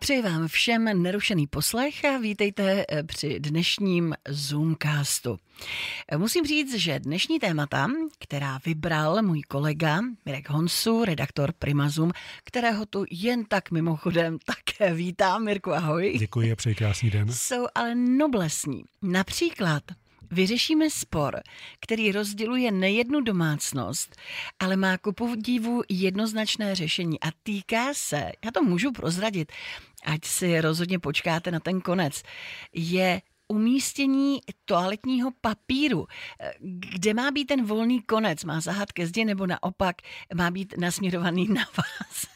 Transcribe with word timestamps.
Přeji 0.00 0.22
vám 0.22 0.48
všem 0.48 1.02
nerušený 1.02 1.46
poslech 1.46 2.04
a 2.04 2.18
vítejte 2.18 2.84
eh, 2.88 3.02
při 3.02 3.40
dnešním 3.40 4.14
Zoomcastu. 4.28 5.38
Eh, 6.12 6.18
musím 6.18 6.46
říct, 6.46 6.74
že 6.74 7.00
dnešní 7.00 7.38
témata, 7.38 7.90
která 8.18 8.60
vybral 8.66 9.22
můj 9.22 9.42
kolega 9.42 10.00
Mirek 10.26 10.50
Honsu, 10.50 11.04
redaktor 11.04 11.52
Prima 11.52 11.88
Zoom, 11.88 12.12
kterého 12.44 12.86
tu 12.86 13.04
jen 13.10 13.44
tak 13.44 13.70
mimochodem 13.70 14.38
také 14.38 14.94
vítám. 14.94 15.44
Mirku, 15.44 15.72
ahoj. 15.72 16.16
Děkuji 16.18 16.52
a 16.52 16.56
přeji 16.56 16.74
krásný 16.74 17.10
den. 17.10 17.32
Jsou 17.32 17.66
ale 17.74 17.94
noblesní. 17.94 18.84
Například 19.02 19.82
Vyřešíme 20.30 20.90
spor, 20.90 21.40
který 21.80 22.12
rozděluje 22.12 22.72
nejednu 22.72 23.20
domácnost, 23.20 24.16
ale 24.58 24.76
má 24.76 24.98
ku 24.98 25.12
podivu 25.12 25.82
jednoznačné 25.88 26.74
řešení 26.74 27.20
a 27.20 27.26
týká 27.42 27.94
se, 27.94 28.32
já 28.44 28.50
to 28.50 28.62
můžu 28.62 28.92
prozradit, 28.92 29.52
ať 30.04 30.24
si 30.24 30.60
rozhodně 30.60 30.98
počkáte 30.98 31.50
na 31.50 31.60
ten 31.60 31.80
konec, 31.80 32.22
je 32.72 33.22
umístění 33.48 34.40
toaletního 34.64 35.30
papíru. 35.40 36.06
Kde 36.60 37.14
má 37.14 37.30
být 37.30 37.44
ten 37.44 37.64
volný 37.64 38.02
konec? 38.02 38.44
Má 38.44 38.60
zahat 38.60 38.92
ke 38.92 39.06
zdi 39.06 39.24
nebo 39.24 39.46
naopak 39.46 39.96
má 40.34 40.50
být 40.50 40.74
nasměrovaný 40.78 41.48
na 41.48 41.62
vás? 41.76 42.26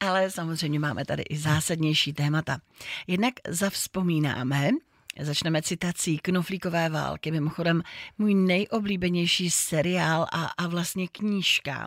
Ale 0.00 0.30
samozřejmě 0.30 0.78
máme 0.78 1.04
tady 1.04 1.22
i 1.22 1.36
zásadnější 1.36 2.12
témata. 2.12 2.58
Jednak 3.06 3.34
zavzpomínáme, 3.48 4.70
Začneme 5.20 5.62
citací 5.62 6.18
Knoflíkové 6.18 6.88
války, 6.88 7.30
mimochodem 7.30 7.82
můj 8.18 8.34
nejoblíbenější 8.34 9.50
seriál 9.50 10.26
a, 10.32 10.44
a 10.46 10.66
vlastně 10.66 11.08
knížka. 11.08 11.86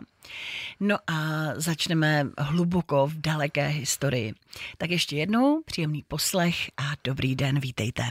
No 0.80 0.96
a 1.06 1.46
začneme 1.56 2.26
hluboko 2.38 3.06
v 3.06 3.20
daleké 3.20 3.68
historii. 3.68 4.34
Tak 4.78 4.90
ještě 4.90 5.16
jednou 5.16 5.62
příjemný 5.66 6.04
poslech 6.08 6.70
a 6.76 6.92
dobrý 7.04 7.36
den, 7.36 7.60
vítejte. 7.60 8.02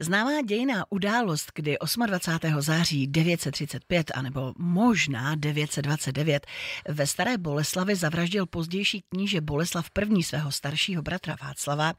Známá 0.00 0.42
dějiná 0.42 0.84
událost, 0.90 1.52
kdy 1.54 1.76
28. 2.06 2.60
září 2.60 3.06
935 3.06 4.10
anebo 4.14 4.54
možná 4.58 5.34
929 5.34 6.46
ve 6.88 7.06
Staré 7.06 7.38
Boleslavi 7.38 7.96
zavraždil 7.96 8.46
pozdější 8.46 9.04
kníže 9.08 9.40
Boleslav 9.40 9.86
I. 10.18 10.22
svého 10.22 10.52
staršího 10.52 11.02
bratra 11.02 11.36
Václava, 11.42 11.94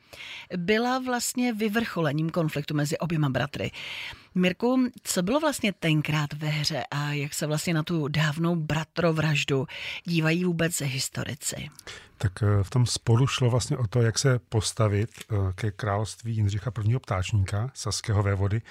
byla 0.57 0.99
vlastně 0.99 1.53
vyvrcholením 1.53 2.29
konfliktu 2.29 2.73
mezi 2.73 2.97
oběma 2.97 3.29
bratry. 3.29 3.71
Mirku, 4.35 4.87
co 5.03 5.23
bylo 5.23 5.39
vlastně 5.39 5.73
tenkrát 5.73 6.33
ve 6.33 6.47
hře 6.47 6.83
a 6.91 7.13
jak 7.13 7.33
se 7.33 7.47
vlastně 7.47 7.73
na 7.73 7.83
tu 7.83 8.07
dávnou 8.07 8.55
bratrovraždu 8.55 9.67
dívají 10.05 10.45
vůbec 10.45 10.81
historici? 10.81 11.69
Tak 12.21 12.43
eh, 12.43 12.63
v 12.63 12.69
tom 12.69 12.85
sporu 12.85 13.27
šlo 13.27 13.49
vlastně 13.49 13.77
o 13.77 13.87
to, 13.87 14.01
jak 14.01 14.19
se 14.19 14.39
postavit 14.39 15.09
eh, 15.19 15.35
ke 15.55 15.71
království 15.71 16.35
Jindřicha 16.35 16.71
I. 16.89 16.99
ptáčníka, 16.99 17.71
saského 17.73 18.23
vévody, 18.23 18.61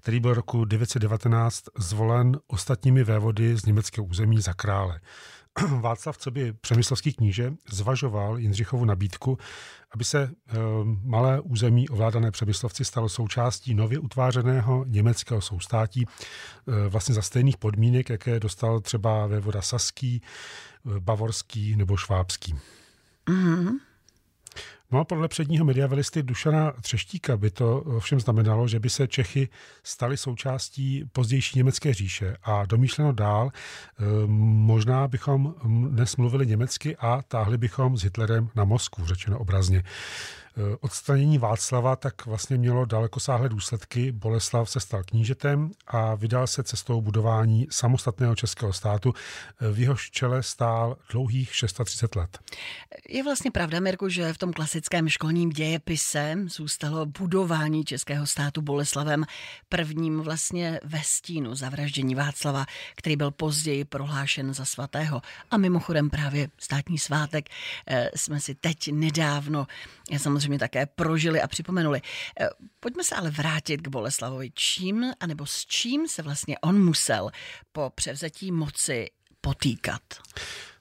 který 0.00 0.20
byl 0.20 0.34
roku 0.34 0.64
919 0.64 1.64
zvolen 1.78 2.38
ostatními 2.46 3.04
vévody 3.04 3.56
z 3.56 3.64
německého 3.64 4.04
území 4.06 4.40
za 4.40 4.52
krále. 4.52 5.00
Václav, 5.80 6.18
co 6.18 6.30
by 6.30 6.52
přemyslovský 6.52 7.12
kníže, 7.12 7.52
zvažoval 7.70 8.38
Jindřichovu 8.38 8.84
nabídku, 8.84 9.38
aby 9.90 10.04
se 10.04 10.22
e, 10.22 10.30
malé 11.04 11.40
území 11.40 11.88
ovládané 11.88 12.30
přemyslovci 12.30 12.84
stalo 12.84 13.08
součástí 13.08 13.74
nově 13.74 13.98
utvářeného 13.98 14.84
německého 14.88 15.40
soustátí 15.40 16.06
vlastně 16.88 17.14
za 17.14 17.22
stejných 17.22 17.56
podmínek, 17.56 18.10
jaké 18.10 18.40
dostal 18.40 18.80
třeba 18.80 19.26
vévoda 19.26 19.62
Saský, 19.62 20.22
Bavorský 21.00 21.76
nebo 21.76 21.96
Švábský. 21.96 22.54
Mm-hmm. 23.26 23.76
No 24.90 25.00
a 25.00 25.04
podle 25.04 25.28
předního 25.28 25.64
mediavelisty 25.64 26.22
Dušana 26.22 26.72
Třeštíka 26.80 27.36
by 27.36 27.50
to 27.50 27.84
všem 27.98 28.20
znamenalo, 28.20 28.68
že 28.68 28.80
by 28.80 28.90
se 28.90 29.08
Čechy 29.08 29.48
staly 29.82 30.16
součástí 30.16 31.04
pozdější 31.12 31.58
německé 31.58 31.94
říše 31.94 32.36
a 32.42 32.66
domýšleno 32.66 33.12
dál, 33.12 33.50
eh, 33.52 34.02
možná 34.26 35.08
bychom 35.08 35.54
dnes 35.88 36.16
mluvili 36.16 36.46
německy 36.46 36.96
a 36.96 37.22
táhli 37.28 37.58
bychom 37.58 37.96
s 37.96 38.02
Hitlerem 38.02 38.48
na 38.54 38.64
Moskvu, 38.64 39.06
řečeno 39.06 39.38
obrazně. 39.38 39.82
Eh, 40.58 40.76
odstranění 40.80 41.38
Václava 41.38 41.96
tak 41.96 42.26
vlastně 42.26 42.56
mělo 42.58 42.84
dalekosáhlé 42.84 43.48
důsledky. 43.48 44.12
Boleslav 44.12 44.70
se 44.70 44.80
stal 44.80 45.02
knížetem 45.04 45.70
a 45.86 46.14
vydal 46.14 46.46
se 46.46 46.62
cestou 46.62 47.00
budování 47.00 47.66
samostatného 47.70 48.34
českého 48.34 48.72
státu. 48.72 49.12
Eh, 49.60 49.72
v 49.72 49.80
jehož 49.80 50.10
čele 50.10 50.42
stál 50.42 50.96
dlouhých 51.10 51.54
630 51.54 52.16
let. 52.16 52.38
Je 53.08 53.22
vlastně 53.22 53.50
pravda, 53.50 53.80
Mirku, 53.80 54.08
že 54.08 54.32
v 54.32 54.38
tom 54.38 54.52
klasickém 54.52 54.75
školním 55.08 55.50
dějepise 55.50 56.36
zůstalo 56.46 57.06
budování 57.06 57.84
českého 57.84 58.26
státu 58.26 58.62
Boleslavem 58.62 59.24
prvním 59.68 60.20
vlastně 60.20 60.80
ve 60.84 61.02
stínu 61.02 61.54
zavraždění 61.54 62.14
Václava, 62.14 62.66
který 62.94 63.16
byl 63.16 63.30
později 63.30 63.84
prohlášen 63.84 64.54
za 64.54 64.64
svatého. 64.64 65.22
A 65.50 65.56
mimochodem 65.56 66.10
právě 66.10 66.48
státní 66.58 66.98
svátek 66.98 67.48
eh, 67.86 68.10
jsme 68.14 68.40
si 68.40 68.54
teď 68.54 68.92
nedávno 68.92 69.66
samozřejmě 70.16 70.36
samozřejmě 70.36 70.58
také 70.58 70.86
prožili 70.86 71.40
a 71.40 71.48
připomenuli. 71.48 72.00
Eh, 72.40 72.48
pojďme 72.80 73.04
se 73.04 73.14
ale 73.14 73.30
vrátit 73.30 73.80
k 73.80 73.88
Boleslavovi. 73.88 74.50
Čím, 74.54 75.12
anebo 75.20 75.46
s 75.46 75.66
čím 75.66 76.08
se 76.08 76.22
vlastně 76.22 76.58
on 76.58 76.84
musel 76.84 77.30
po 77.72 77.90
převzetí 77.94 78.52
moci 78.52 79.10
potýkat? 79.40 80.02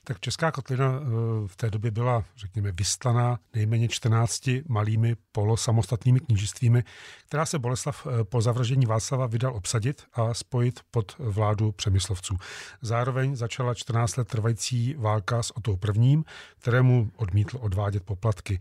Tak 0.07 0.19
Česká 0.19 0.51
kotlina 0.51 0.85
eh, 0.85 1.07
v 1.47 1.55
té 1.55 1.69
době 1.69 1.91
byla, 1.91 2.23
řekněme, 2.37 2.71
vystlaná 2.71 3.39
nejméně 3.53 3.87
14 3.87 4.49
malými 4.67 5.15
polosamostatnými 5.31 6.19
knížistvími, 6.19 6.83
která 7.27 7.45
se 7.45 7.59
Boleslav 7.59 8.07
eh, 8.07 8.23
po 8.23 8.41
zavraždění 8.41 8.85
Václava 8.85 9.27
vydal 9.27 9.55
obsadit 9.55 10.03
a 10.13 10.33
spojit 10.33 10.79
pod 10.91 11.15
vládu 11.19 11.71
přemyslovců. 11.71 12.37
Zároveň 12.81 13.35
začala 13.35 13.73
14 13.73 14.17
let 14.17 14.27
trvající 14.27 14.95
válka 14.97 15.43
s 15.43 15.57
Otou 15.57 15.77
prvním, 15.77 16.25
kterému 16.59 17.11
odmítl 17.15 17.57
odvádět 17.61 18.03
poplatky. 18.03 18.59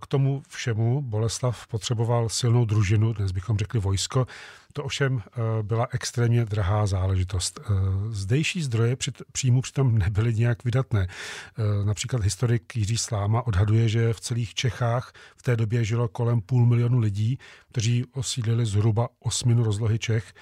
K 0.00 0.06
tomu 0.06 0.42
všemu 0.48 1.02
Boleslav 1.02 1.66
potřeboval 1.66 2.28
silnou 2.28 2.64
družinu, 2.64 3.12
dnes 3.12 3.32
bychom 3.32 3.56
řekli 3.56 3.80
vojsko. 3.80 4.26
To 4.72 4.84
ovšem 4.84 5.22
eh, 5.22 5.62
byla 5.62 5.86
extrémně 5.92 6.44
drahá 6.44 6.86
záležitost. 6.86 7.60
Eh, 7.60 7.72
zdejší 8.10 8.62
zdroje 8.62 8.96
při 8.96 9.12
příjmu 9.32 9.60
přitom 9.60 9.98
nebyly 9.98 10.34
nějak 10.34 10.64
vydatné. 10.64 11.06
Eh, 11.08 11.84
například 11.84 12.22
historik 12.22 12.76
Jiří 12.76 12.96
Sláma 12.96 13.46
odhaduje, 13.46 13.88
že 13.88 14.12
v 14.12 14.20
celých 14.20 14.54
Čechách 14.54 15.12
v 15.36 15.42
té 15.42 15.56
době 15.56 15.84
žilo 15.84 16.08
kolem 16.08 16.40
půl 16.40 16.66
milionu 16.66 16.98
lidí, 16.98 17.38
kteří 17.72 18.04
osídlili 18.12 18.66
zhruba 18.66 19.08
osminu 19.20 19.64
rozlohy 19.64 19.98
Čech 19.98 20.34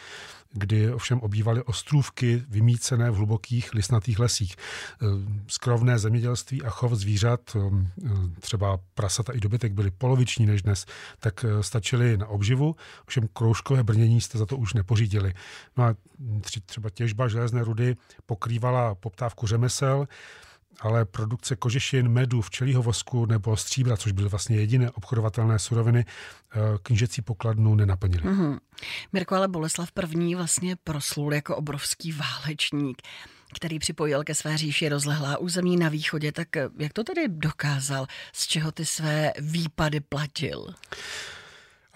kdy 0.53 0.93
ovšem 0.93 1.21
obývaly 1.21 1.62
ostrůvky 1.62 2.43
vymícené 2.49 3.10
v 3.10 3.15
hlubokých 3.15 3.75
lisnatých 3.75 4.19
lesích. 4.19 4.56
Skrovné 5.47 5.99
zemědělství 5.99 6.62
a 6.62 6.71
chov 6.71 6.93
zvířat, 6.93 7.56
třeba 8.41 8.78
prasata 8.95 9.33
i 9.33 9.41
dobytek, 9.41 9.72
byly 9.72 9.91
poloviční 9.91 10.47
než 10.47 10.62
dnes, 10.62 10.87
tak 11.21 11.45
stačily 11.60 12.16
na 12.16 12.27
obživu, 12.27 12.77
ovšem 13.06 13.28
kroužkové 13.33 13.83
brnění 13.83 14.18
jste 14.21 14.39
za 14.39 14.47
to 14.47 14.56
už 14.56 14.75
nepořídili. 14.75 15.34
No 15.77 15.84
a 15.84 15.95
třeba 16.67 16.91
těžba 16.91 17.29
železné 17.29 17.65
rudy 17.65 17.97
pokrývala 18.27 18.95
poptávku 18.95 19.47
řemesel, 19.47 20.09
ale 20.81 21.05
produkce 21.05 21.56
kožešin, 21.56 22.09
medu, 22.09 22.41
včelího 22.41 22.83
vosku 22.83 23.27
nebo 23.27 23.57
stříbra, 23.57 23.97
což 23.97 24.12
byly 24.12 24.28
vlastně 24.28 24.57
jediné 24.57 24.91
obchodovatelné 24.91 25.59
suroviny, 25.59 26.05
eh, 26.05 26.59
knížecí 26.83 27.23
pokladnu 27.23 27.75
nenaplnili. 27.75 28.23
Mm-hmm. 28.23 28.59
Mirko, 29.12 29.34
ale 29.34 29.49
Boleslav 29.49 29.89
I. 30.15 30.34
vlastně 30.34 30.77
proslul 30.77 31.34
jako 31.34 31.57
obrovský 31.57 32.12
válečník 32.12 33.03
který 33.55 33.78
připojil 33.78 34.25
ke 34.25 34.34
své 34.34 34.57
říši 34.57 34.89
rozlehlá 34.89 35.39
území 35.39 35.77
na 35.77 35.89
východě, 35.89 36.33
tak 36.33 36.48
jak 36.78 36.92
to 36.92 37.04
tedy 37.04 37.28
dokázal, 37.28 38.07
z 38.33 38.47
čeho 38.47 38.72
ty 38.72 38.87
své 38.87 39.33
výpady 39.39 40.01
platil? 40.01 40.66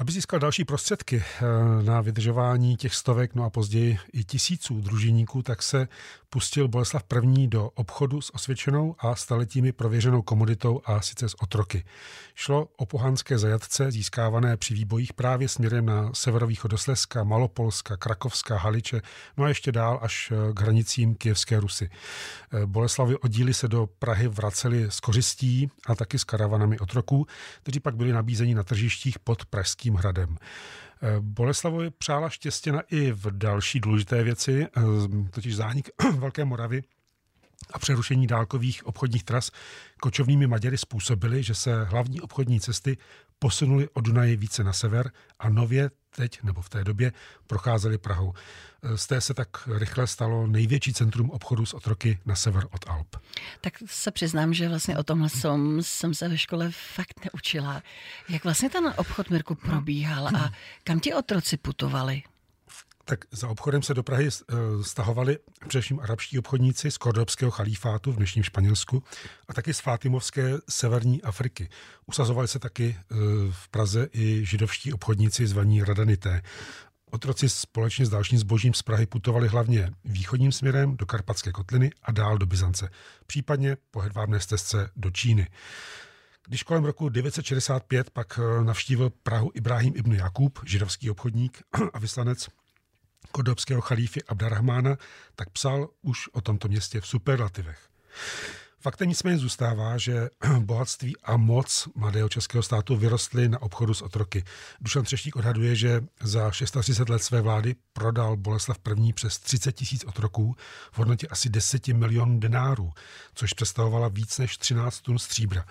Aby 0.02 0.12
získal 0.12 0.40
další 0.40 0.64
prostředky 0.64 1.24
eh, 1.24 1.82
na 1.82 2.00
vydržování 2.00 2.76
těch 2.76 2.94
stovek, 2.94 3.34
no 3.34 3.44
a 3.44 3.50
později 3.50 3.98
i 4.12 4.24
tisíců 4.24 4.80
družiníků, 4.80 5.42
tak 5.42 5.62
se 5.62 5.88
pustil 6.32 6.68
Boleslav 6.68 7.02
I. 7.36 7.46
do 7.46 7.70
obchodu 7.74 8.20
s 8.20 8.34
osvědčenou 8.34 8.96
a 8.98 9.14
staletími 9.14 9.72
prověřenou 9.72 10.22
komoditou 10.22 10.80
a 10.84 11.00
sice 11.00 11.28
s 11.28 11.42
otroky. 11.42 11.84
Šlo 12.34 12.68
o 12.76 12.86
pohanské 12.86 13.38
zajatce 13.38 13.90
získávané 13.90 14.56
při 14.56 14.74
výbojích 14.74 15.12
právě 15.12 15.48
směrem 15.48 15.86
na 15.86 16.10
severovýchod 16.14 16.70
do 16.70 16.78
Slezska, 16.78 17.24
Malopolska, 17.24 17.96
Krakovska, 17.96 18.58
Haliče, 18.58 19.00
no 19.36 19.44
a 19.44 19.48
ještě 19.48 19.72
dál 19.72 19.98
až 20.02 20.32
k 20.54 20.60
hranicím 20.60 21.14
Kijevské 21.14 21.60
Rusy. 21.60 21.90
Eh, 22.52 22.66
Boleslavy 22.66 23.16
oddíly 23.16 23.54
se 23.54 23.68
do 23.68 23.88
Prahy 23.98 24.28
vraceli 24.28 24.84
s 24.84 25.00
kořistí 25.00 25.70
a 25.86 25.94
taky 25.94 26.18
s 26.18 26.24
karavanami 26.24 26.78
otroků, 26.78 27.26
kteří 27.62 27.80
pak 27.80 27.96
byli 27.96 28.12
nabízeni 28.12 28.54
na 28.54 28.62
tržištích 28.62 29.18
pod 29.18 29.44
Pražským 29.44 29.94
hradem. 29.94 30.36
Boleslavovi 31.20 31.90
přála 31.90 32.28
štěstěna 32.28 32.80
i 32.90 33.12
v 33.12 33.26
další 33.30 33.80
důležité 33.80 34.22
věci, 34.22 34.66
eh, 34.76 34.80
totiž 35.30 35.56
zánik 35.56 35.90
Velké 36.18 36.44
Moravy 36.44 36.82
a 37.72 37.78
přerušení 37.78 38.26
dálkových 38.26 38.86
obchodních 38.86 39.24
tras 39.24 39.50
kočovnými 40.00 40.46
Maďary 40.46 40.78
způsobily, 40.78 41.42
že 41.42 41.54
se 41.54 41.84
hlavní 41.84 42.20
obchodní 42.20 42.60
cesty 42.60 42.96
posunuli 43.38 43.88
od 43.88 44.04
Dunaje 44.04 44.36
více 44.36 44.64
na 44.64 44.72
sever 44.72 45.10
a 45.38 45.48
nově 45.48 45.90
teď 46.16 46.42
nebo 46.42 46.62
v 46.62 46.68
té 46.68 46.84
době 46.84 47.12
procházeli 47.46 47.98
Prahou. 47.98 48.34
Z 48.96 49.06
té 49.06 49.20
se 49.20 49.34
tak 49.34 49.48
rychle 49.78 50.06
stalo 50.06 50.46
největší 50.46 50.94
centrum 50.94 51.30
obchodu 51.30 51.66
s 51.66 51.74
otroky 51.74 52.18
na 52.26 52.36
sever 52.36 52.66
od 52.70 52.88
Alp. 52.88 53.16
Tak 53.60 53.74
se 53.86 54.10
přiznám, 54.10 54.54
že 54.54 54.68
vlastně 54.68 54.98
o 54.98 55.02
tomhle 55.02 55.28
jsem, 55.28 55.82
jsem 55.82 56.14
se 56.14 56.28
ve 56.28 56.38
škole 56.38 56.70
fakt 56.70 57.24
neučila. 57.24 57.82
Jak 58.28 58.44
vlastně 58.44 58.70
ten 58.70 58.94
obchod 58.96 59.30
Mirku 59.30 59.54
probíhal 59.54 60.28
a 60.28 60.52
kam 60.84 61.00
ti 61.00 61.14
otroci 61.14 61.56
putovali? 61.56 62.22
Tak 63.04 63.24
za 63.30 63.48
obchodem 63.48 63.82
se 63.82 63.94
do 63.94 64.02
Prahy 64.02 64.28
eh, 64.28 64.54
stahovali 64.82 65.38
především 65.68 66.00
arabští 66.00 66.38
obchodníci 66.38 66.90
z 66.90 66.98
kordobského 66.98 67.50
chalífátu 67.50 68.12
v 68.12 68.16
dnešním 68.16 68.44
Španělsku 68.44 69.02
a 69.48 69.54
taky 69.54 69.74
z 69.74 69.80
Fátimovské 69.80 70.54
severní 70.68 71.22
Afriky. 71.22 71.68
Usazovali 72.06 72.48
se 72.48 72.58
taky 72.58 72.96
eh, 72.98 73.14
v 73.50 73.68
Praze 73.68 74.08
i 74.12 74.44
židovští 74.44 74.92
obchodníci 74.92 75.46
zvaní 75.46 75.84
Radanité. 75.84 76.42
Otroci 77.10 77.48
společně 77.48 78.06
s 78.06 78.10
dalším 78.10 78.38
zbožím 78.38 78.74
z 78.74 78.82
Prahy 78.82 79.06
putovali 79.06 79.48
hlavně 79.48 79.90
východním 80.04 80.52
směrem 80.52 80.96
do 80.96 81.06
Karpatské 81.06 81.52
kotliny 81.52 81.90
a 82.02 82.12
dál 82.12 82.38
do 82.38 82.46
Byzance, 82.46 82.90
případně 83.26 83.76
po 83.90 84.00
hedvábné 84.00 84.40
stezce 84.40 84.90
do 84.96 85.10
Číny. 85.10 85.48
Když 86.46 86.62
kolem 86.62 86.84
roku 86.84 87.08
965 87.08 88.10
pak 88.10 88.38
eh, 88.38 88.64
navštívil 88.64 89.10
Prahu 89.22 89.50
Ibrahim 89.54 89.92
ibn 89.96 90.12
Jakub, 90.12 90.58
židovský 90.66 91.10
obchodník 91.10 91.62
a 91.92 91.98
vyslanec 91.98 92.48
kodobského 93.32 93.80
chalífy 93.80 94.22
Abdarrahmána, 94.22 94.96
tak 95.34 95.50
psal 95.50 95.88
už 96.02 96.28
o 96.32 96.40
tomto 96.40 96.68
městě 96.68 97.00
v 97.00 97.06
superlativech. 97.06 97.78
Faktem 98.82 99.08
nicméně 99.08 99.38
zůstává, 99.38 99.98
že 99.98 100.28
bohatství 100.60 101.16
a 101.22 101.36
moc 101.36 101.88
mladého 101.94 102.28
českého 102.28 102.62
státu 102.62 102.96
vyrostly 102.96 103.48
na 103.48 103.62
obchodu 103.62 103.94
s 103.94 104.02
otroky. 104.02 104.44
Dušan 104.80 105.04
Třeštík 105.04 105.36
odhaduje, 105.36 105.76
že 105.76 106.04
za 106.20 106.50
630 106.50 107.08
let 107.08 107.22
své 107.22 107.40
vlády 107.40 107.74
prodal 107.92 108.36
Boleslav 108.36 108.76
I 109.06 109.12
přes 109.12 109.38
30 109.38 109.72
tisíc 109.72 110.04
otroků 110.04 110.56
v 110.92 110.98
hodnotě 110.98 111.28
asi 111.28 111.48
10 111.48 111.88
milionů 111.88 112.40
denárů, 112.40 112.92
což 113.34 113.52
představovala 113.52 114.08
víc 114.08 114.38
než 114.38 114.58
13 114.58 115.00
tun 115.00 115.18
stříbra. 115.18 115.64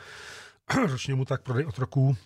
Ročně 0.88 1.16
mu 1.16 1.26
tak 1.26 1.42
prodej 1.42 1.66
otroků 1.66 2.18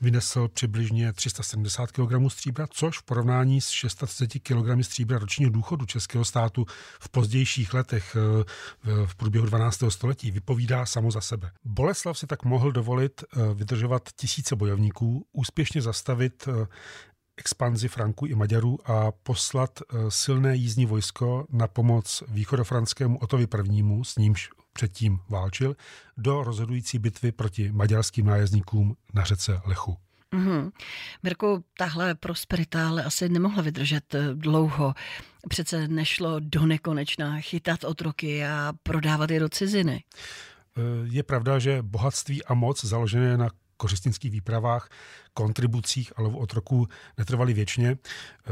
vynesl 0.00 0.48
přibližně 0.48 1.12
370 1.12 1.92
kg 1.92 2.12
stříbra, 2.28 2.66
což 2.70 2.98
v 2.98 3.02
porovnání 3.02 3.60
s 3.60 3.68
630 3.68 4.38
kg 4.38 4.84
stříbra 4.84 5.18
ročního 5.18 5.50
důchodu 5.50 5.86
českého 5.86 6.24
státu 6.24 6.66
v 7.00 7.08
pozdějších 7.08 7.74
letech 7.74 8.16
eh, 8.16 8.44
v 9.06 9.14
průběhu 9.14 9.46
12. 9.46 9.82
století 9.88 10.30
vypovídá 10.30 10.86
samo 10.86 11.10
za 11.10 11.20
sebe. 11.20 11.50
Boleslav 11.64 12.18
si 12.18 12.26
tak 12.26 12.44
mohl 12.44 12.72
dovolit 12.72 13.22
eh, 13.22 13.54
vydržovat 13.54 14.08
tisíce 14.16 14.56
bojovníků, 14.56 15.26
úspěšně 15.32 15.82
zastavit 15.82 16.48
eh, 16.48 16.66
expanzi 17.36 17.88
Franků 17.88 18.26
i 18.26 18.34
Maďarů 18.34 18.90
a 18.90 19.12
poslat 19.12 19.82
silné 20.08 20.56
jízdní 20.56 20.86
vojsko 20.86 21.46
na 21.50 21.68
pomoc 21.68 22.22
východofranskému 22.28 23.18
Otovi 23.18 23.46
I., 23.70 23.84
s 24.02 24.16
nímž 24.16 24.48
předtím 24.76 25.18
válčil, 25.28 25.76
do 26.16 26.42
rozhodující 26.42 26.98
bitvy 26.98 27.32
proti 27.32 27.72
maďarským 27.72 28.26
nájezdníkům 28.26 28.96
na 29.14 29.24
řece 29.24 29.60
Lechu. 29.64 29.96
Mm-hmm. 30.32 30.72
Mirku, 31.22 31.64
tahle 31.78 32.14
prosperita 32.14 32.88
ale 32.88 33.04
asi 33.04 33.28
nemohla 33.28 33.62
vydržet 33.62 34.14
eh, 34.14 34.34
dlouho. 34.34 34.94
Přece 35.48 35.88
nešlo 35.88 36.40
do 36.40 36.66
nekonečna 36.66 37.40
chytat 37.40 37.84
otroky 37.84 38.46
a 38.46 38.72
prodávat 38.82 39.30
je 39.30 39.40
do 39.40 39.48
ciziny. 39.48 40.04
Eh, 40.76 40.80
je 41.02 41.22
pravda, 41.22 41.58
že 41.58 41.82
bohatství 41.82 42.44
a 42.44 42.54
moc 42.54 42.84
založené 42.84 43.36
na 43.36 43.48
kořistnických 43.76 44.30
výpravách, 44.30 44.88
kontribucích 45.34 46.12
a 46.16 46.22
lovu 46.22 46.38
otroků 46.38 46.88
netrvaly 47.18 47.52
věčně. 47.52 47.96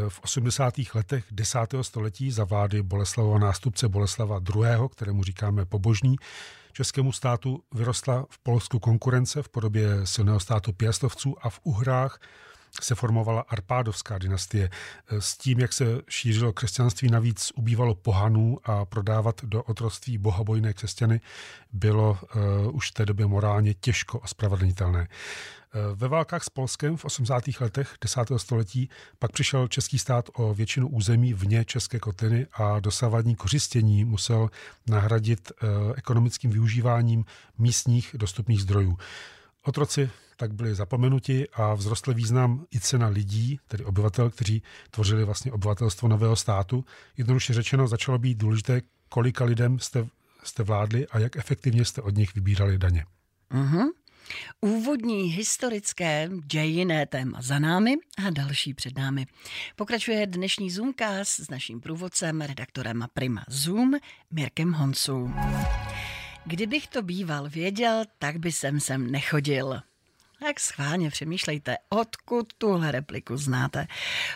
V 0.08 0.20
80. 0.20 0.74
letech 0.94 1.24
10. 1.30 1.58
století 1.82 2.30
za 2.30 2.44
vlády 2.44 2.82
Boleslavova 2.82 3.38
nástupce 3.38 3.88
Boleslava 3.88 4.40
II., 4.54 4.88
kterému 4.90 5.24
říkáme 5.24 5.64
pobožný, 5.64 6.16
českému 6.72 7.12
státu 7.12 7.62
vyrostla 7.74 8.26
v 8.30 8.38
Polsku 8.38 8.78
konkurence 8.78 9.42
v 9.42 9.48
podobě 9.48 9.88
silného 10.04 10.40
státu 10.40 10.72
pěstovců 10.72 11.46
a 11.46 11.50
v 11.50 11.60
Uhrách 11.62 12.20
se 12.82 12.94
formovala 12.94 13.44
Arpádovská 13.48 14.18
dynastie. 14.18 14.70
S 15.18 15.36
tím, 15.36 15.60
jak 15.60 15.72
se 15.72 15.84
šířilo 16.08 16.52
křesťanství, 16.52 17.08
navíc 17.08 17.52
ubývalo 17.54 17.94
pohanů 17.94 18.58
a 18.64 18.84
prodávat 18.84 19.44
do 19.44 19.62
otroství 19.62 20.18
bohabojné 20.18 20.72
křesťany 20.72 21.20
bylo 21.72 22.10
uh, 22.10 22.76
už 22.76 22.90
v 22.90 22.94
té 22.94 23.06
době 23.06 23.26
morálně 23.26 23.74
těžko 23.74 24.18
ospravedlnitelné. 24.18 25.00
Uh, 25.00 25.06
ve 25.94 26.08
válkách 26.08 26.44
s 26.44 26.50
Polskem 26.50 26.96
v 26.96 27.04
80. 27.04 27.44
letech 27.60 27.94
10. 28.00 28.20
století 28.36 28.88
pak 29.18 29.32
přišel 29.32 29.68
český 29.68 29.98
stát 29.98 30.28
o 30.32 30.54
většinu 30.54 30.88
území 30.88 31.34
vně 31.34 31.64
České 31.64 31.98
kotliny 31.98 32.46
a 32.52 32.80
dosavadní 32.80 33.34
kořistění 33.34 34.04
musel 34.04 34.50
nahradit 34.86 35.52
ekonomickým 35.96 36.50
využíváním 36.50 37.24
místních 37.58 38.16
dostupných 38.18 38.62
zdrojů. 38.62 38.98
Otroci 39.62 40.10
tak 40.36 40.54
byli 40.54 40.74
zapomenuti 40.74 41.48
a 41.48 41.76
vzrostl 41.76 42.14
význam 42.14 42.66
i 42.74 42.80
cena 42.80 43.08
lidí, 43.08 43.58
tedy 43.68 43.84
obyvatel, 43.84 44.30
kteří 44.30 44.62
tvořili 44.90 45.24
vlastně 45.24 45.52
obyvatelstvo 45.52 46.08
nového 46.08 46.36
státu. 46.36 46.84
Jednoduše 47.16 47.54
řečeno 47.54 47.88
začalo 47.88 48.18
být 48.18 48.38
důležité, 48.38 48.80
kolika 49.08 49.44
lidem 49.44 49.78
jste, 49.78 50.06
jste 50.44 50.62
vládli 50.62 51.06
a 51.06 51.18
jak 51.18 51.36
efektivně 51.36 51.84
jste 51.84 52.02
od 52.02 52.16
nich 52.16 52.34
vybírali 52.34 52.78
daně. 52.78 53.04
Mm-hmm. 53.50 53.86
Úvodní 54.60 55.22
historické 55.22 56.30
dějiné 56.46 57.06
téma 57.06 57.42
za 57.42 57.58
námi 57.58 57.96
a 58.26 58.30
další 58.30 58.74
před 58.74 58.98
námi. 58.98 59.26
Pokračuje 59.76 60.26
dnešní 60.26 60.70
Zoomcast 60.70 61.40
s 61.40 61.50
naším 61.50 61.80
průvodcem, 61.80 62.40
redaktorem 62.40 63.06
Prima 63.14 63.44
Zoom, 63.48 63.94
Mirkem 64.30 64.72
Honsu. 64.72 65.34
Kdybych 66.44 66.86
to 66.86 67.02
býval 67.02 67.48
věděl, 67.48 68.04
tak 68.18 68.36
by 68.36 68.52
sem 68.52 68.80
sem 68.80 69.10
nechodil. 69.10 69.80
Tak 70.44 70.60
schválně 70.60 71.10
přemýšlejte, 71.10 71.76
odkud 71.88 72.52
tuhle 72.58 72.92
repliku 72.92 73.36
znáte. 73.36 73.86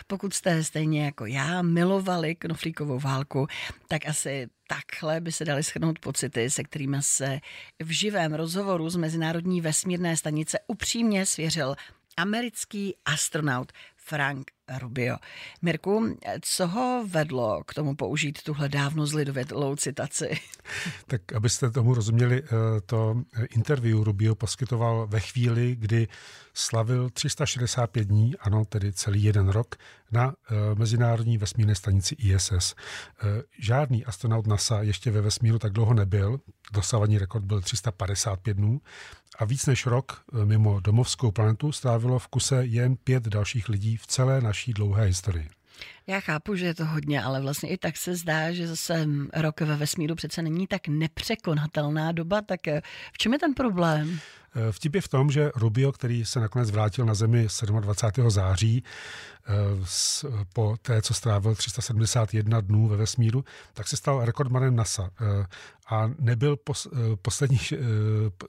Pokud 0.07 0.33
jste 0.33 0.63
stejně 0.63 1.05
jako 1.05 1.25
já 1.25 1.61
milovali 1.61 2.35
knoflíkovou 2.35 2.99
válku, 2.99 3.47
tak 3.87 4.07
asi 4.07 4.49
takhle 4.67 5.21
by 5.21 5.31
se 5.31 5.45
dali 5.45 5.63
schrnout 5.63 5.99
pocity, 5.99 6.49
se 6.49 6.63
kterými 6.63 6.97
se 7.01 7.39
v 7.79 7.91
živém 7.91 8.33
rozhovoru 8.33 8.89
z 8.89 8.95
Mezinárodní 8.95 9.61
vesmírné 9.61 10.17
stanice 10.17 10.59
upřímně 10.67 11.25
svěřil 11.25 11.75
americký 12.17 12.95
astronaut 13.05 13.71
Frank 13.97 14.51
Rubio. 14.77 15.17
Mirku, 15.61 16.17
co 16.41 16.67
ho 16.67 17.03
vedlo 17.07 17.63
k 17.65 17.73
tomu 17.73 17.95
použít 17.95 18.43
tuhle 18.43 18.69
dávno 18.69 19.05
zlidovětlou 19.05 19.75
citaci? 19.75 20.29
Tak 21.07 21.33
abyste 21.33 21.71
tomu 21.71 21.93
rozuměli, 21.93 22.43
eh, 22.43 22.81
to 22.85 23.23
interview 23.49 24.03
Rubio 24.03 24.35
poskytoval 24.35 25.07
ve 25.07 25.19
chvíli, 25.19 25.75
kdy 25.75 26.07
slavil 26.53 27.09
365 27.09 28.07
dní, 28.07 28.35
ano, 28.39 28.65
tedy 28.65 28.93
celý 28.93 29.23
jeden 29.23 29.49
rok, 29.49 29.75
na 30.11 30.33
eh, 30.33 30.55
Mezinárodní 30.75 31.37
vesmírné 31.37 31.75
stanici 31.75 32.15
ISS. 32.15 32.51
Eh, 32.53 33.25
žádný 33.59 34.05
astronaut 34.05 34.47
NASA 34.47 34.81
ještě 34.81 35.11
ve 35.11 35.21
vesmíru 35.21 35.59
tak 35.59 35.73
dlouho 35.73 35.93
nebyl, 35.93 36.39
dosavadní 36.71 37.17
rekord 37.17 37.45
byl 37.45 37.61
355 37.61 38.57
dnů 38.57 38.81
a 39.39 39.45
víc 39.45 39.65
než 39.65 39.85
rok 39.85 40.23
mimo 40.43 40.79
domovskou 40.79 41.31
planetu 41.31 41.71
strávilo 41.71 42.19
v 42.19 42.27
kuse 42.27 42.65
jen 42.65 42.95
pět 42.95 43.23
dalších 43.23 43.69
lidí 43.69 43.97
v 43.97 44.07
celé 44.07 44.41
naší 44.41 44.58
naší 44.59 44.73
dlouhé 44.73 45.03
historii. 45.05 45.49
Já 46.09 46.19
chápu, 46.19 46.55
že 46.55 46.65
je 46.65 46.73
to 46.73 46.85
hodně, 46.85 47.23
ale 47.23 47.41
vlastně 47.41 47.69
i 47.69 47.77
tak 47.77 47.97
se 47.97 48.15
zdá, 48.15 48.51
že 48.51 48.67
zase 48.67 49.07
rok 49.33 49.61
ve 49.61 49.75
vesmíru 49.75 50.15
přece 50.15 50.41
není 50.41 50.67
tak 50.67 50.87
nepřekonatelná 50.87 52.11
doba, 52.11 52.41
tak 52.41 52.67
eh, 52.67 52.81
v 53.13 53.17
čem 53.17 53.33
je 53.33 53.39
ten 53.39 53.53
problém? 53.53 54.19
Eh, 54.55 54.71
vtip 54.71 54.95
je 54.95 55.01
v 55.01 55.07
tom, 55.07 55.31
že 55.31 55.51
Rubio, 55.55 55.91
který 55.91 56.25
se 56.25 56.39
nakonec 56.39 56.71
vrátil 56.71 57.05
na 57.05 57.13
Zemi 57.13 57.47
27. 57.79 58.29
září, 58.29 58.83
eh, 58.83 59.53
po 60.53 60.77
té, 60.81 61.01
co 61.01 61.13
strávil 61.13 61.55
371 61.55 62.61
dnů 62.61 62.87
ve 62.87 62.97
vesmíru, 62.97 63.45
tak 63.73 63.87
se 63.87 63.97
stal 63.97 64.25
rekordmanem 64.25 64.75
NASA 64.75 65.09
a 65.89 66.11
nebyl 66.19 66.57
pos, 66.57 66.87
posledních 67.21 67.73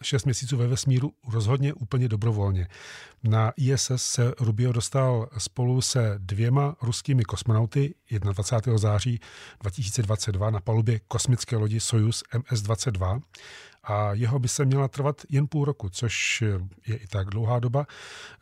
šest 0.02 0.24
měsíců 0.24 0.56
ve 0.56 0.66
vesmíru 0.66 1.12
rozhodně 1.28 1.74
úplně 1.74 2.08
dobrovolně. 2.08 2.68
Na 3.24 3.52
ISS 3.56 3.96
se 3.96 4.32
Rubio 4.40 4.72
dostal 4.72 5.28
spolu 5.38 5.80
se 5.80 6.14
dvěma 6.18 6.76
ruskými 6.82 7.24
kosmonauty 7.24 7.49
kosmonauty 7.50 7.94
21. 8.10 8.78
září 8.78 9.20
2022 9.60 10.50
na 10.50 10.60
palubě 10.60 11.00
kosmické 11.08 11.56
lodi 11.56 11.80
Soyuz 11.80 12.22
MS-22 12.32 13.20
a 13.84 14.12
jeho 14.12 14.38
by 14.38 14.48
se 14.48 14.64
měla 14.64 14.88
trvat 14.88 15.22
jen 15.28 15.46
půl 15.46 15.64
roku, 15.64 15.88
což 15.88 16.44
je 16.86 16.96
i 16.96 17.06
tak 17.06 17.30
dlouhá 17.30 17.58
doba. 17.58 17.86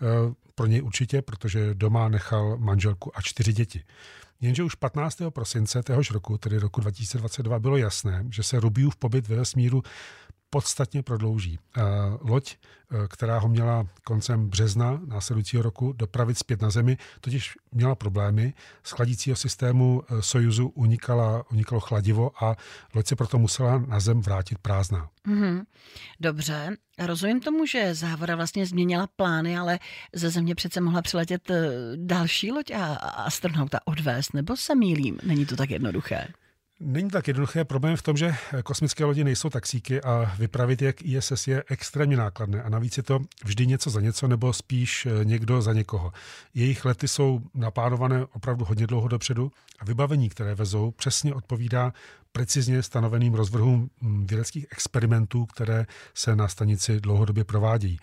Eh, 0.03 0.35
pro 0.55 0.67
něj 0.67 0.83
určitě, 0.83 1.23
protože 1.23 1.75
doma 1.75 2.09
nechal 2.09 2.57
manželku 2.59 3.19
a 3.19 3.23
čtyři 3.23 3.53
děti. 3.53 3.85
Jenže 4.41 4.63
už 4.63 4.75
15. 4.75 5.31
prosince 5.31 5.83
téhož 5.83 6.11
roku, 6.11 6.39
tedy 6.39 6.59
roku 6.59 6.81
2022, 6.81 7.59
bylo 7.59 7.77
jasné, 7.77 8.25
že 8.31 8.43
se 8.43 8.61
Rubiův 8.61 8.97
pobyt 8.97 9.29
ve 9.29 9.37
vesmíru 9.37 9.83
podstatně 10.51 11.03
prodlouží. 11.03 11.59
Eh, 11.77 11.83
loď, 12.21 12.57
eh, 12.57 13.09
která 13.09 13.39
ho 13.39 13.49
měla 13.49 13.87
koncem 14.05 14.49
března 14.49 15.01
následujícího 15.07 15.63
roku 15.63 15.93
dopravit 15.93 16.39
zpět 16.39 16.63
na 16.63 16.71
Zemi, 16.71 16.97
totiž 17.21 17.55
měla 17.73 17.95
problémy. 17.95 18.55
Z 18.83 18.91
chladícího 18.91 19.37
systému 19.37 20.03
eh, 20.03 20.23
Sojuzu 20.23 20.69
unikala, 20.69 21.45
unikalo 21.51 21.81
chladivo 21.81 22.45
a 22.45 22.57
loď 22.95 23.07
se 23.07 23.17
proto 23.17 23.39
musela 23.39 23.79
na 23.79 24.01
Zem 24.01 24.21
vrátit 24.21 24.59
prázdná. 24.59 25.09
Mm-hmm. 25.27 25.65
Dobře, 26.21 26.77
rozumím 26.99 27.41
tomu, 27.41 27.67
že 27.67 27.95
závoda 27.95 28.37
vlastně 28.37 28.67
změnila 28.67 29.07
plány, 29.17 29.59
ale 29.59 29.79
ze 30.15 30.31
Země 30.31 30.55
přece 30.55 30.81
mohla 30.81 31.03
přiletět 31.03 31.51
další 31.97 32.53
loď 32.53 32.71
a 32.71 32.95
astronauta 32.95 33.79
odvést, 33.85 34.35
nebo 34.35 34.57
se 34.57 34.75
mýlím? 34.75 35.19
Není 35.23 35.47
to 35.47 35.57
tak 35.57 35.71
jednoduché? 35.71 36.29
Není 36.81 37.11
tak 37.11 37.29
jednoduché. 37.29 37.65
Problém 37.65 37.97
v 37.97 38.03
tom, 38.03 38.17
že 38.17 38.35
kosmické 38.65 39.05
lodi 39.05 39.25
nejsou 39.25 39.51
taxíky 39.51 40.03
a 40.03 40.35
vypravit 40.39 40.83
jak 40.83 41.03
ISS 41.03 41.47
je 41.47 41.65
extrémně 41.69 42.17
nákladné 42.17 42.63
a 42.63 42.69
navíc 42.69 42.97
je 42.97 43.03
to 43.03 43.19
vždy 43.45 43.67
něco 43.67 43.91
za 43.91 44.01
něco 44.01 44.29
nebo 44.29 44.53
spíš 44.53 45.07
eh, 45.07 45.25
někdo 45.25 45.63
za 45.63 45.73
někoho. 45.73 46.13
Jejich 46.55 46.85
lety 46.85 47.09
jsou 47.09 47.41
naplánované 47.55 48.27
opravdu 48.33 48.65
hodně 48.65 48.87
dlouho 48.87 49.09
dopředu 49.09 49.53
a 49.79 49.85
vybavení, 49.85 50.29
které 50.29 50.55
vezou, 50.55 50.91
přesně 50.91 51.35
odpovídá 51.35 51.93
precizně 52.33 52.83
stanoveným 52.83 53.35
rozvrhům 53.35 53.91
hm, 54.03 54.27
vědeckých 54.27 54.67
experimentů, 54.71 55.47
které 55.47 55.87
se 56.15 56.37
na 56.37 56.49
stanici 56.49 57.01
dlouhodobě 57.01 57.45
provádějí. 57.45 57.99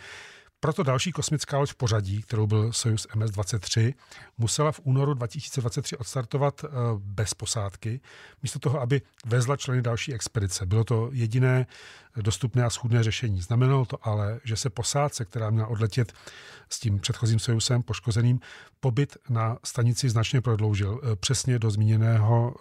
Proto 0.65 0.84
další 0.84 1.12
kosmická 1.12 1.57
loď 1.57 1.69
v 1.69 1.75
pořadí, 1.75 2.22
kterou 2.22 2.48
byl 2.48 2.74
Soyuz 2.74 3.07
MS-23, 3.15 3.93
musela 4.38 4.72
v 4.72 4.79
únoru 4.84 5.13
2023 5.13 5.98
odstartovat 5.98 6.63
eh, 6.63 6.67
bez 6.98 7.34
posádky, 7.34 8.01
místo 8.43 8.60
toho, 8.60 8.81
aby 8.81 9.01
vezla 9.25 9.57
členy 9.57 9.81
další 9.81 10.13
expedice. 10.13 10.65
Bylo 10.65 10.84
to 10.84 11.10
jediné 11.13 11.65
dostupné 12.22 12.63
a 12.63 12.69
schůdné 12.69 13.03
řešení. 13.03 13.41
Znamenalo 13.41 13.86
to 13.86 14.07
ale, 14.07 14.39
že 14.43 14.55
se 14.55 14.69
posádce, 14.69 15.25
která 15.25 15.50
měla 15.50 15.67
odletět 15.67 16.13
s 16.69 16.79
tím 16.79 17.00
předchozím 17.00 17.39
Sojusem 17.39 17.84
poškozeným, 17.84 18.39
pobyt 18.79 19.17
na 19.29 19.57
stanici 19.63 20.10
značně 20.10 20.41
prodloužil, 20.41 21.01
eh, 21.03 21.15
přesně 21.15 21.60
do 21.60 21.72
zmíněného, 21.72 22.55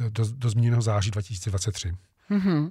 eh, 0.00 0.08
do, 0.10 0.24
do 0.32 0.50
zmíněného 0.50 0.82
září 0.82 1.10
2023. 1.10 1.94
Mm-hmm. 2.30 2.70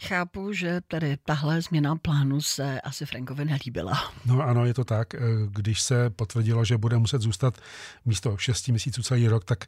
Chápu, 0.00 0.52
že 0.52 0.80
tedy 0.88 1.16
tahle 1.24 1.62
změna 1.62 1.96
plánu 1.96 2.40
se 2.40 2.80
asi 2.80 3.06
Frankovi 3.06 3.44
nelíbila. 3.44 4.12
No 4.26 4.42
ano, 4.42 4.66
je 4.66 4.74
to 4.74 4.84
tak. 4.84 5.14
Eh, 5.14 5.18
když 5.48 5.82
se 5.82 6.10
potvrdilo, 6.10 6.64
že 6.64 6.78
bude 6.78 6.98
muset 6.98 7.22
zůstat 7.22 7.58
místo 8.04 8.36
6 8.36 8.68
měsíců 8.68 9.02
celý 9.02 9.28
rok, 9.28 9.44
tak 9.44 9.64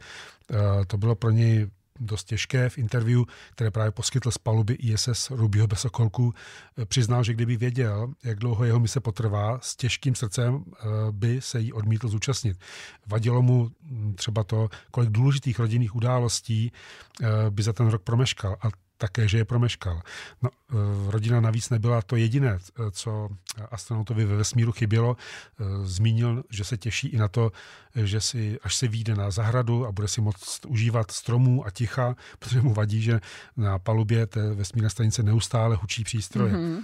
eh, 0.50 0.56
to 0.86 0.98
bylo 0.98 1.14
pro 1.14 1.30
něj 1.30 1.66
dost 2.00 2.24
těžké. 2.24 2.68
V 2.68 2.78
interview, 2.78 3.22
které 3.50 3.70
právě 3.70 3.90
poskytl 3.90 4.30
z 4.30 4.38
paluby 4.38 4.74
ISS 4.74 5.30
Rubio 5.30 5.66
bez 5.66 5.84
okolků, 5.84 6.34
eh, 6.78 6.86
přiznal, 6.86 7.24
že 7.24 7.34
kdyby 7.34 7.56
věděl, 7.56 8.14
jak 8.24 8.38
dlouho 8.38 8.64
jeho 8.64 8.80
mise 8.80 9.00
potrvá, 9.00 9.58
s 9.62 9.76
těžkým 9.76 10.14
srdcem 10.14 10.64
by 11.10 11.40
se 11.40 11.60
jí 11.60 11.72
odmítl 11.72 12.08
zúčastnit. 12.08 12.56
Vadilo 13.06 13.42
mu 13.42 13.70
hm, 13.82 14.14
třeba 14.14 14.44
to, 14.44 14.68
kolik 14.90 15.10
důležitých 15.10 15.58
rodinných 15.58 15.94
událostí 15.94 16.72
by 17.50 17.62
za 17.62 17.72
ten 17.72 17.86
rok 17.86 18.02
promeškal. 18.02 18.56
A 18.60 18.68
také, 19.02 19.26
že 19.28 19.42
je 19.42 19.44
promeškal. 19.44 19.98
No, 20.42 20.50
e, 20.50 21.10
rodina 21.10 21.40
navíc 21.40 21.70
nebyla 21.70 22.02
to 22.02 22.16
jediné, 22.16 22.58
co 22.90 23.28
astronautovi 23.70 24.24
ve 24.24 24.36
vesmíru 24.36 24.72
chybělo. 24.72 25.16
E, 25.16 25.86
zmínil, 25.86 26.44
že 26.50 26.64
se 26.64 26.76
těší 26.78 27.08
i 27.08 27.18
na 27.18 27.28
to, 27.28 27.52
že 27.94 28.20
si, 28.20 28.58
až 28.62 28.76
se 28.76 28.88
vyjde 28.88 29.14
na 29.14 29.30
zahradu 29.30 29.86
a 29.86 29.92
bude 29.92 30.08
si 30.08 30.20
moct 30.20 30.66
užívat 30.66 31.10
stromů 31.10 31.66
a 31.66 31.70
ticha, 31.70 32.16
protože 32.38 32.62
mu 32.62 32.74
vadí, 32.74 33.02
že 33.02 33.20
na 33.56 33.78
palubě 33.78 34.26
té 34.26 34.54
vesmírné 34.54 34.90
stanice 34.90 35.22
neustále 35.22 35.76
hučí 35.76 36.04
přístroje. 36.04 36.52
Mm-hmm. 36.52 36.82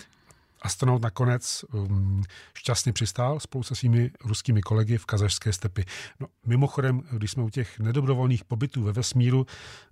Astronaut 0.63 1.03
nakonec 1.03 1.65
um, 1.73 2.23
šťastně 2.55 2.93
přistál 2.93 3.41
spolu 3.41 3.63
se 3.63 3.75
svými 3.75 4.11
ruskými 4.25 4.61
kolegy 4.61 4.99
v 4.99 5.07
kazašské 5.07 5.53
stepy. 5.53 5.85
No, 6.21 6.27
mimochodem, 6.47 7.03
když 7.13 7.31
jsme 7.31 7.43
u 7.43 7.51
těch 7.51 7.79
nedobrovolných 7.79 8.45
pobytů 8.45 8.83
ve 8.83 8.93
vesmíru, 8.93 9.47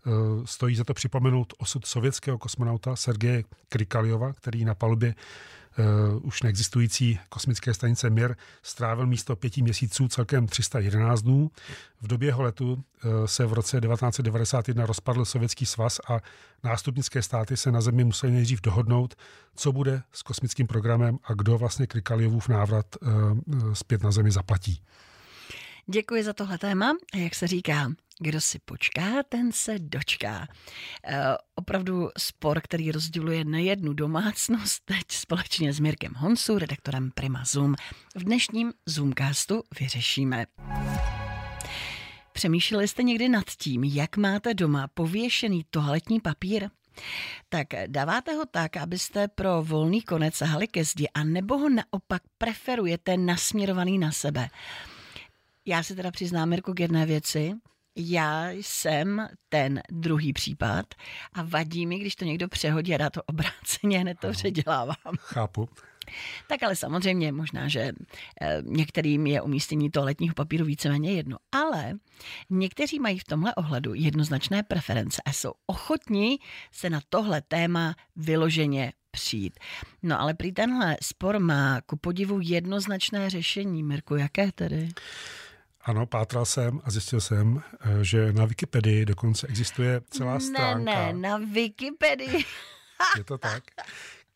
uh, 0.06 0.12
stojí 0.44 0.76
za 0.76 0.85
to 0.85 0.94
připomenout 0.94 1.52
osud 1.58 1.87
sovětského 1.87 2.38
kosmonauta 2.38 2.96
Sergeje 2.96 3.44
Krikaliova, 3.68 4.32
který 4.32 4.64
na 4.64 4.75
palubě 4.75 5.14
uh, 5.78 6.26
už 6.26 6.42
neexistující 6.42 7.18
kosmické 7.28 7.75
stanice 7.75 8.11
Mir 8.11 8.37
strávil 8.62 9.06
místo 9.06 9.37
pěti 9.37 9.62
měsíců 9.62 10.09
celkem 10.09 10.47
311 10.47 11.23
dnů. 11.23 11.50
V 12.00 12.06
době 12.06 12.28
jeho 12.28 12.42
letu 12.42 12.73
uh, 12.73 12.80
se 13.26 13.47
v 13.47 13.52
roce 13.52 13.80
1991 13.80 14.87
rozpadl 14.87 15.25
Sovětský 15.25 15.66
svaz 15.66 16.00
a 16.09 16.21
nástupnické 16.64 17.23
státy 17.23 17.56
se 17.56 17.73
na 17.73 17.80
Zemi 17.80 18.04
museli 18.04 18.33
nejdřív 18.33 18.61
dohodnout, 18.61 19.14
co 19.56 19.73
bude 19.73 20.02
s 20.12 20.23
kosmickým 20.23 20.66
programem 20.66 21.18
a 21.25 21.35
kdo 21.35 21.59
vlastně 21.59 21.87
Krikaljovův 21.87 22.49
návrat 22.49 22.87
uh, 23.02 23.73
zpět 23.73 24.02
na 24.02 24.11
Zemi 24.11 24.30
zaplatí. 24.30 24.83
Děkuji 25.90 26.23
za 26.25 26.33
tohle 26.33 26.59
téma. 26.59 26.93
Jak 27.14 27.35
se 27.35 27.47
říká, 27.47 27.93
kdo 28.19 28.40
si 28.40 28.59
počká, 28.59 29.23
ten 29.28 29.52
se 29.52 29.78
dočká. 29.78 30.49
E, 31.05 31.19
opravdu 31.55 32.09
spor, 32.19 32.61
který 32.61 32.93
rozděluje 32.93 33.45
nejednu 33.45 33.93
domácnost, 33.93 34.85
teď 34.85 35.02
společně 35.11 35.73
s 35.73 35.81
Mirkem 35.81 36.12
Honsu, 36.16 36.59
redaktorem 36.59 37.11
Prima 37.14 37.45
Zoom, 37.45 37.75
v 38.16 38.25
dnešním 38.25 38.73
Zoomcastu 38.87 39.62
vyřešíme. 39.81 40.47
Přemýšleli 42.33 42.88
jste 42.88 43.02
někdy 43.02 43.28
nad 43.28 43.50
tím, 43.50 43.85
jak 43.85 44.16
máte 44.16 44.55
doma 44.55 44.88
pověšený 44.95 45.64
toaletní 45.71 46.21
papír? 46.21 46.69
Tak 47.49 47.66
dáváte 47.87 48.33
ho 48.33 48.45
tak, 48.50 48.76
abyste 48.76 49.28
pro 49.28 49.62
volný 49.62 50.02
konec 50.02 50.35
sahali 50.35 50.69
ke 50.69 50.85
zdi, 50.85 51.09
a 51.14 51.25
nebo 51.25 51.59
ho 51.59 51.69
naopak 51.69 52.23
preferujete 52.38 53.16
nasměrovaný 53.16 53.99
na 53.99 54.12
sebe. 54.12 54.49
Já 55.68 55.82
se 55.82 55.94
teda 55.94 56.11
přiznám, 56.11 56.49
Mirku, 56.49 56.75
k 56.75 56.80
jedné 56.80 57.06
věci. 57.06 57.54
Já 57.96 58.50
jsem 58.50 59.28
ten 59.49 59.80
druhý 59.90 60.32
případ 60.32 60.87
a 61.32 61.42
vadí 61.42 61.87
mi, 61.87 61.99
když 61.99 62.16
to 62.16 62.25
někdo 62.25 62.49
přehodí 62.49 62.94
a 62.94 62.99
dá 62.99 63.11
to 63.11 63.23
obráceně, 63.23 63.99
hned 63.99 64.18
to 64.20 64.30
předělávám. 64.30 65.16
Chápu. 65.18 65.68
Tak 66.49 66.62
ale 66.62 66.76
samozřejmě 66.76 67.32
možná, 67.32 67.68
že 67.68 67.80
e, 67.80 67.92
některým 68.62 69.26
je 69.26 69.42
umístění 69.42 69.90
toaletního 69.90 70.35
papíru 70.35 70.64
víceméně 70.64 71.12
jedno. 71.12 71.37
Ale 71.52 71.94
někteří 72.50 73.00
mají 73.00 73.18
v 73.18 73.25
tomhle 73.25 73.54
ohledu 73.54 73.94
jednoznačné 73.94 74.62
preference 74.62 75.23
a 75.25 75.32
jsou 75.32 75.52
ochotní 75.66 76.37
se 76.73 76.90
na 76.90 77.00
tohle 77.08 77.42
téma 77.42 77.94
vyloženě 78.16 78.92
přijít. 79.11 79.61
No 80.02 80.20
ale 80.20 80.35
prý 80.35 80.52
tenhle 80.52 80.96
spor 81.02 81.38
má 81.38 81.80
ku 81.80 81.96
podivu 81.96 82.40
jednoznačné 82.42 83.30
řešení. 83.30 83.82
Mirku, 83.82 84.16
jaké 84.16 84.52
tedy? 84.52 84.88
Ano, 85.87 86.07
pátral 86.07 86.45
jsem 86.45 86.81
a 86.85 86.90
zjistil 86.90 87.21
jsem, 87.21 87.62
eh, 87.81 88.05
že 88.05 88.33
na 88.33 88.45
Wikipedii 88.45 89.05
dokonce 89.05 89.47
existuje 89.47 90.00
celá 90.11 90.40
stránka. 90.40 90.93
Ne, 90.93 91.12
ne, 91.12 91.28
na 91.28 91.37
Wikipedii. 91.38 92.45
Je 93.16 93.25
to 93.25 93.38
tak 93.38 93.62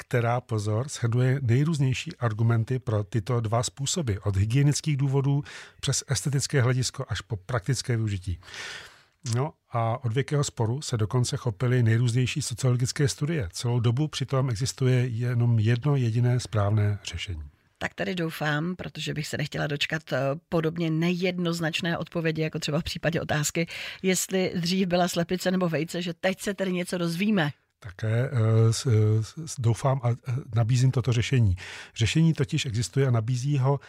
která, 0.01 0.41
pozor, 0.41 0.89
shrnuje 0.89 1.39
nejrůznější 1.43 2.17
argumenty 2.17 2.79
pro 2.79 3.05
tyto 3.05 3.41
dva 3.41 3.63
způsoby, 3.63 4.13
od 4.25 4.37
hygienických 4.37 4.97
důvodů 4.97 5.43
přes 5.81 6.05
estetické 6.09 6.63
hledisko 6.63 7.05
až 7.09 7.21
po 7.21 7.37
praktické 7.37 7.97
využití. 7.97 8.39
No 9.35 9.53
a 9.71 10.05
od 10.05 10.13
věkého 10.13 10.45
sporu 10.45 10.83
se 10.83 10.97
dokonce 10.97 11.37
chopily 11.37 11.83
nejrůznější 11.83 12.43
sociologické 12.43 13.09
studie. 13.09 13.49
Celou 13.53 13.81
dobu 13.81 14.09
přitom 14.09 14.51
existuje 14.51 15.07
jenom 15.07 15.59
jedno 15.59 15.97
jediné 15.97 16.41
správné 16.41 16.99
řešení. 17.05 17.51
Tak 17.83 17.95
tady 17.95 18.15
doufám, 18.15 18.77
protože 18.77 19.15
bych 19.15 19.27
se 19.27 19.37
nechtěla 19.37 19.67
dočkat 19.67 20.13
eh, 20.13 20.19
podobně 20.49 20.91
nejednoznačné 20.91 21.99
odpovědi, 21.99 22.43
jako 22.43 22.59
třeba 22.59 22.81
v 22.81 22.85
případě 22.85 23.21
otázky, 23.21 23.67
jestli 24.03 24.53
dřív 24.55 24.89
byla 24.89 25.09
slepice 25.09 25.51
nebo 25.51 25.69
vejce, 25.69 26.03
že 26.03 26.15
teď 26.15 26.41
se 26.41 26.55
tedy 26.55 26.73
něco 26.73 26.99
dozvíme. 26.99 27.51
Také 27.81 28.31
doufám 29.59 30.01
a 30.03 30.09
nabízím 30.55 30.91
toto 30.91 31.13
řešení. 31.13 31.57
Řešení 31.97 32.33
totiž 32.33 32.67
existuje 32.67 33.07
a 33.07 33.11
nabízí 33.11 33.59
ho 33.59 33.81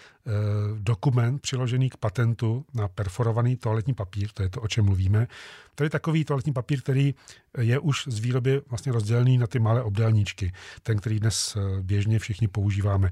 dokument 0.79 1.41
přiložený 1.41 1.89
k 1.89 1.97
patentu 1.97 2.65
na 2.73 2.87
perforovaný 2.87 3.55
toaletní 3.55 3.93
papír, 3.93 4.29
to 4.33 4.43
je 4.43 4.49
to, 4.49 4.61
o 4.61 4.67
čem 4.67 4.85
mluvíme. 4.85 5.27
To 5.75 5.83
je 5.83 5.89
takový 5.89 6.25
toaletní 6.25 6.53
papír, 6.53 6.81
který 6.81 7.15
je 7.57 7.79
už 7.79 8.03
z 8.07 8.19
výroby 8.19 8.61
vlastně 8.69 8.91
rozdělený 8.91 9.37
na 9.37 9.47
ty 9.47 9.59
malé 9.59 9.83
obdélníčky, 9.83 10.53
ten, 10.83 10.97
který 10.97 11.19
dnes 11.19 11.57
běžně 11.81 12.19
všichni 12.19 12.47
používáme. 12.47 13.11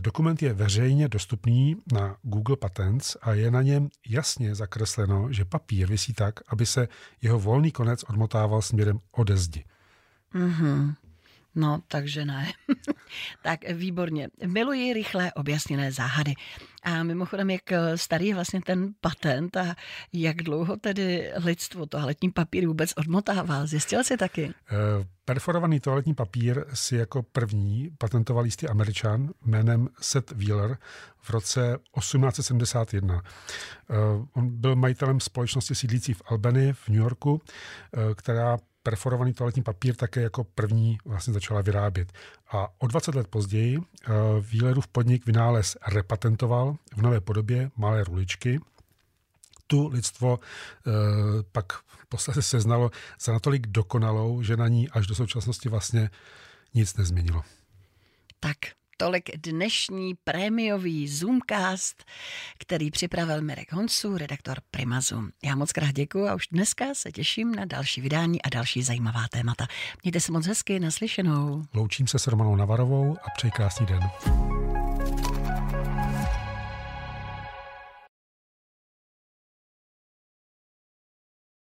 Dokument 0.00 0.42
je 0.42 0.52
veřejně 0.52 1.08
dostupný 1.08 1.76
na 1.92 2.16
Google 2.22 2.56
Patents 2.56 3.16
a 3.22 3.34
je 3.34 3.50
na 3.50 3.62
něm 3.62 3.88
jasně 4.08 4.54
zakresleno, 4.54 5.32
že 5.32 5.44
papír 5.44 5.88
visí 5.88 6.12
tak, 6.12 6.40
aby 6.48 6.66
se 6.66 6.88
jeho 7.22 7.38
volný 7.40 7.70
konec 7.70 8.02
odmotával 8.02 8.62
směrem 8.62 8.98
ode 9.12 9.36
zdi. 9.36 9.64
Mm-hmm. 10.34 10.94
No, 11.54 11.80
takže 11.88 12.24
ne. 12.24 12.52
tak 13.42 13.70
výborně. 13.70 14.28
Miluji 14.46 14.92
rychlé 14.92 15.32
objasněné 15.32 15.92
záhady. 15.92 16.34
A 16.82 17.02
mimochodem, 17.02 17.50
jak 17.50 17.62
starý 17.94 18.26
je 18.26 18.34
vlastně 18.34 18.60
ten 18.60 18.94
patent 19.00 19.56
a 19.56 19.76
jak 20.12 20.36
dlouho 20.36 20.76
tedy 20.76 21.32
lidstvo 21.44 21.86
toaletní 21.86 22.30
papír 22.30 22.66
vůbec 22.66 22.92
odmotával? 22.96 23.66
Zjistil 23.66 24.04
jsi 24.04 24.16
taky? 24.16 24.44
Uh, 24.46 24.52
perforovaný 25.24 25.80
toaletní 25.80 26.14
papír 26.14 26.64
si 26.74 26.96
jako 26.96 27.22
první 27.22 27.90
patentoval 27.98 28.44
jistý 28.44 28.68
američan 28.68 29.30
jménem 29.44 29.88
Seth 30.00 30.32
Wheeler 30.32 30.78
v 31.20 31.30
roce 31.30 31.78
1871. 31.98 33.14
Uh, 33.14 33.20
eh, 33.20 33.96
on 34.32 34.60
byl 34.60 34.76
majitelem 34.76 35.20
společnosti 35.20 35.74
sídlící 35.74 36.14
v 36.14 36.22
Albany 36.26 36.72
v 36.72 36.88
New 36.88 36.98
Yorku, 36.98 37.40
která 38.14 38.58
perforovaný 38.82 39.34
toaletní 39.34 39.62
papír 39.62 39.96
také 39.96 40.22
jako 40.22 40.44
první 40.44 40.98
vlastně 41.04 41.34
začala 41.34 41.60
vyrábět. 41.60 42.12
A 42.52 42.68
o 42.78 42.86
20 42.86 43.14
let 43.14 43.28
později 43.28 43.78
uh, 43.78 43.84
Wheelerův 44.40 44.86
podnik 44.86 45.26
vynález 45.26 45.76
repatentoval 45.86 46.76
v 46.96 47.02
nové 47.02 47.20
podobě 47.20 47.70
malé 47.76 48.04
ruličky, 48.04 48.60
tu 49.66 49.88
lidstvo 49.88 50.38
uh, 50.38 50.92
pak 51.52 51.72
posledně 52.08 52.42
seznalo 52.42 52.90
za 53.20 53.32
natolik 53.32 53.66
dokonalou, 53.66 54.42
že 54.42 54.56
na 54.56 54.68
ní 54.68 54.88
až 54.88 55.06
do 55.06 55.14
současnosti 55.14 55.68
vlastně 55.68 56.10
nic 56.74 56.96
nezměnilo. 56.96 57.42
Tak 58.40 58.56
Tolik 59.02 59.30
dnešní 59.36 60.14
prémiový 60.24 61.08
Zoomcast, 61.08 62.04
který 62.58 62.90
připravil 62.90 63.42
Mirek 63.42 63.72
Honsu, 63.72 64.18
redaktor 64.18 64.58
Primazu. 64.70 65.28
Já 65.44 65.56
moc 65.56 65.72
krát 65.72 65.92
děkuji 65.92 66.28
a 66.28 66.34
už 66.34 66.48
dneska 66.52 66.84
se 66.92 67.12
těším 67.12 67.54
na 67.54 67.64
další 67.64 68.00
vydání 68.00 68.42
a 68.42 68.48
další 68.48 68.82
zajímavá 68.82 69.28
témata. 69.30 69.66
Mějte 70.02 70.20
se 70.20 70.32
moc 70.32 70.46
hezky, 70.46 70.80
naslyšenou. 70.80 71.64
Loučím 71.74 72.06
se 72.06 72.18
s 72.18 72.26
Romanou 72.26 72.56
Navarovou 72.56 73.16
a 73.22 73.30
přeji 73.36 73.50
krásný 73.50 73.86
den. 73.86 74.00